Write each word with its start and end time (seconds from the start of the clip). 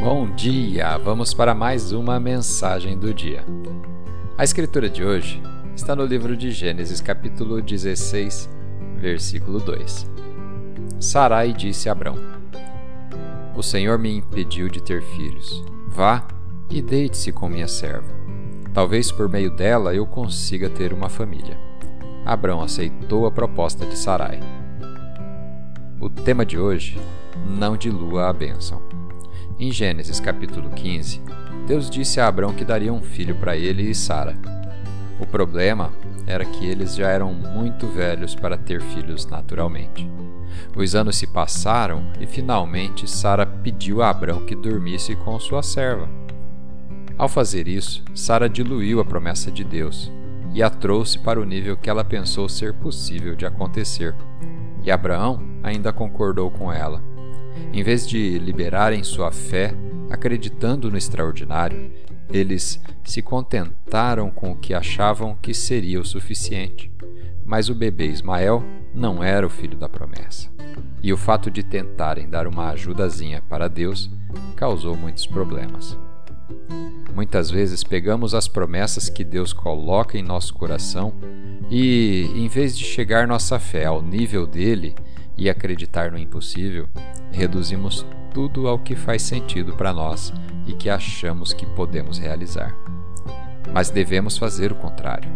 Bom 0.00 0.30
dia! 0.30 0.96
Vamos 0.96 1.34
para 1.34 1.52
mais 1.56 1.90
uma 1.90 2.20
mensagem 2.20 2.96
do 2.96 3.12
dia. 3.12 3.44
A 4.38 4.44
escritura 4.44 4.88
de 4.88 5.02
hoje 5.04 5.42
está 5.74 5.96
no 5.96 6.04
livro 6.04 6.36
de 6.36 6.52
Gênesis, 6.52 7.00
capítulo 7.00 7.60
16, 7.60 8.48
versículo 8.96 9.58
2. 9.58 10.08
Sarai 11.00 11.52
disse 11.52 11.88
a 11.88 11.92
Abrão: 11.92 12.14
O 13.56 13.62
Senhor 13.62 13.98
me 13.98 14.16
impediu 14.16 14.68
de 14.68 14.80
ter 14.80 15.02
filhos. 15.02 15.64
Vá 15.88 16.24
e 16.70 16.80
deite-se 16.80 17.32
com 17.32 17.48
minha 17.48 17.66
serva. 17.66 18.14
Talvez 18.72 19.10
por 19.10 19.28
meio 19.28 19.50
dela 19.50 19.92
eu 19.92 20.06
consiga 20.06 20.70
ter 20.70 20.92
uma 20.92 21.08
família. 21.08 21.58
Abrão 22.24 22.62
aceitou 22.62 23.26
a 23.26 23.32
proposta 23.32 23.84
de 23.84 23.98
Sarai. 23.98 24.38
O 26.00 26.08
tema 26.08 26.46
de 26.46 26.56
hoje: 26.56 26.96
não 27.44 27.76
dilua 27.76 28.28
a 28.28 28.32
bênção. 28.32 28.80
Em 29.60 29.72
Gênesis 29.72 30.20
capítulo 30.20 30.70
15, 30.70 31.20
Deus 31.66 31.90
disse 31.90 32.20
a 32.20 32.28
Abrão 32.28 32.52
que 32.52 32.64
daria 32.64 32.92
um 32.92 33.02
filho 33.02 33.34
para 33.34 33.56
ele 33.56 33.90
e 33.90 33.94
Sara. 33.94 34.36
O 35.18 35.26
problema 35.26 35.90
era 36.28 36.44
que 36.44 36.64
eles 36.64 36.94
já 36.94 37.08
eram 37.08 37.34
muito 37.34 37.88
velhos 37.88 38.36
para 38.36 38.56
ter 38.56 38.80
filhos 38.80 39.26
naturalmente. 39.26 40.08
Os 40.76 40.94
anos 40.94 41.16
se 41.16 41.26
passaram 41.26 42.04
e 42.20 42.26
finalmente 42.26 43.10
Sara 43.10 43.44
pediu 43.44 44.00
a 44.00 44.10
Abrão 44.10 44.46
que 44.46 44.54
dormisse 44.54 45.16
com 45.16 45.36
sua 45.40 45.60
serva. 45.60 46.08
Ao 47.16 47.28
fazer 47.28 47.66
isso, 47.66 48.04
Sara 48.14 48.48
diluiu 48.48 49.00
a 49.00 49.04
promessa 49.04 49.50
de 49.50 49.64
Deus 49.64 50.08
e 50.54 50.62
a 50.62 50.70
trouxe 50.70 51.18
para 51.18 51.40
o 51.40 51.44
nível 51.44 51.76
que 51.76 51.90
ela 51.90 52.04
pensou 52.04 52.48
ser 52.48 52.74
possível 52.74 53.34
de 53.34 53.44
acontecer. 53.44 54.14
E 54.84 54.90
Abraão 54.92 55.42
ainda 55.64 55.92
concordou 55.92 56.48
com 56.48 56.72
ela. 56.72 57.02
Em 57.72 57.82
vez 57.82 58.06
de 58.06 58.38
liberarem 58.38 59.02
sua 59.02 59.30
fé, 59.30 59.74
acreditando 60.10 60.90
no 60.90 60.96
extraordinário, 60.96 61.90
eles 62.30 62.80
se 63.04 63.22
contentaram 63.22 64.30
com 64.30 64.52
o 64.52 64.56
que 64.56 64.74
achavam 64.74 65.36
que 65.40 65.54
seria 65.54 66.00
o 66.00 66.04
suficiente. 66.04 66.90
Mas 67.44 67.68
o 67.68 67.74
bebê 67.74 68.06
Ismael 68.06 68.62
não 68.94 69.22
era 69.22 69.46
o 69.46 69.50
filho 69.50 69.76
da 69.76 69.88
promessa. 69.88 70.50
E 71.02 71.12
o 71.12 71.16
fato 71.16 71.50
de 71.50 71.62
tentarem 71.62 72.28
dar 72.28 72.46
uma 72.46 72.70
ajudazinha 72.70 73.42
para 73.48 73.68
Deus 73.68 74.10
causou 74.56 74.96
muitos 74.96 75.26
problemas. 75.26 75.96
Muitas 77.14 77.50
vezes 77.50 77.82
pegamos 77.82 78.34
as 78.34 78.46
promessas 78.46 79.08
que 79.08 79.24
Deus 79.24 79.52
coloca 79.52 80.18
em 80.18 80.22
nosso 80.22 80.54
coração 80.54 81.14
e, 81.70 82.30
em 82.34 82.48
vez 82.48 82.76
de 82.76 82.84
chegar 82.84 83.26
nossa 83.26 83.58
fé 83.58 83.86
ao 83.86 84.02
nível 84.02 84.46
dele 84.46 84.94
e 85.38 85.48
acreditar 85.48 86.10
no 86.10 86.18
impossível, 86.18 86.88
reduzimos 87.30 88.04
tudo 88.34 88.68
ao 88.68 88.78
que 88.78 88.94
faz 88.96 89.22
sentido 89.22 89.72
para 89.74 89.92
nós 89.92 90.32
e 90.66 90.72
que 90.72 90.90
achamos 90.90 91.52
que 91.54 91.64
podemos 91.64 92.18
realizar. 92.18 92.74
Mas 93.72 93.88
devemos 93.88 94.36
fazer 94.36 94.72
o 94.72 94.76
contrário 94.76 95.30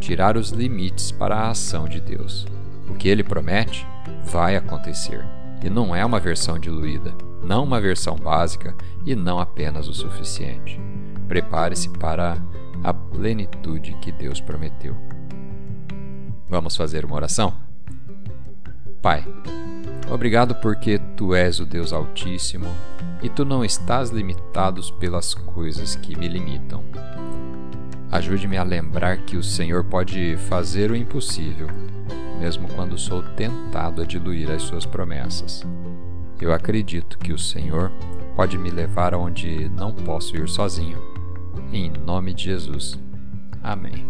tirar 0.00 0.36
os 0.36 0.50
limites 0.50 1.10
para 1.10 1.36
a 1.36 1.50
ação 1.50 1.88
de 1.88 2.00
Deus. 2.00 2.46
O 2.88 2.94
que 2.94 3.08
ele 3.08 3.24
promete 3.24 3.86
vai 4.24 4.56
acontecer, 4.56 5.24
e 5.64 5.70
não 5.70 5.94
é 5.94 6.04
uma 6.04 6.20
versão 6.20 6.58
diluída, 6.58 7.14
não 7.42 7.64
uma 7.64 7.80
versão 7.80 8.14
básica 8.16 8.74
e 9.04 9.14
não 9.14 9.38
apenas 9.38 9.88
o 9.88 9.94
suficiente. 9.94 10.80
Prepare-se 11.26 11.88
para 11.88 12.36
a 12.84 12.94
plenitude 12.94 13.96
que 14.00 14.12
Deus 14.12 14.40
prometeu. 14.40 14.96
Vamos 16.48 16.76
fazer 16.76 17.04
uma 17.04 17.16
oração? 17.16 17.65
Pai, 19.06 19.24
Obrigado 20.10 20.56
porque 20.56 20.98
tu 21.16 21.32
és 21.32 21.60
o 21.60 21.64
Deus 21.64 21.92
Altíssimo 21.92 22.66
e 23.22 23.28
tu 23.28 23.44
não 23.44 23.64
estás 23.64 24.10
limitado 24.10 24.82
pelas 24.94 25.32
coisas 25.32 25.94
que 25.94 26.18
me 26.18 26.26
limitam. 26.26 26.82
Ajude-me 28.10 28.56
a 28.56 28.64
lembrar 28.64 29.18
que 29.18 29.36
o 29.36 29.44
Senhor 29.44 29.84
pode 29.84 30.36
fazer 30.48 30.90
o 30.90 30.96
impossível, 30.96 31.68
mesmo 32.40 32.66
quando 32.74 32.98
sou 32.98 33.22
tentado 33.22 34.02
a 34.02 34.04
diluir 34.04 34.50
as 34.50 34.62
suas 34.62 34.84
promessas. 34.84 35.64
Eu 36.40 36.52
acredito 36.52 37.16
que 37.16 37.32
o 37.32 37.38
Senhor 37.38 37.92
pode 38.34 38.58
me 38.58 38.70
levar 38.70 39.14
aonde 39.14 39.68
não 39.68 39.92
posso 39.92 40.36
ir 40.36 40.48
sozinho. 40.48 40.98
Em 41.72 41.92
nome 41.92 42.34
de 42.34 42.42
Jesus. 42.42 42.98
Amém. 43.62 44.04